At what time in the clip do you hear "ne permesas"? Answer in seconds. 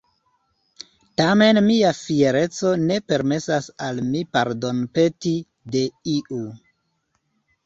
2.85-3.69